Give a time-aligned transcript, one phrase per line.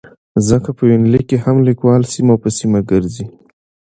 [0.47, 3.25] ځکه په يونليک کې هم ليکوال سيمه په سيمه ګرځي